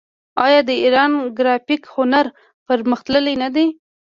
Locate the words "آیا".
0.45-0.59